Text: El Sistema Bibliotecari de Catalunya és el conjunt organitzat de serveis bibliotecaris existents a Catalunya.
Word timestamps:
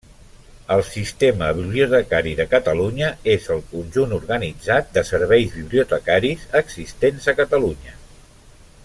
El 0.75 0.79
Sistema 0.85 1.49
Bibliotecari 1.57 2.31
de 2.39 2.47
Catalunya 2.53 3.11
és 3.35 3.45
el 3.57 3.61
conjunt 3.75 4.17
organitzat 4.19 4.89
de 4.97 5.05
serveis 5.13 5.53
bibliotecaris 5.61 6.49
existents 6.65 7.33
a 7.35 7.37
Catalunya. 7.43 7.99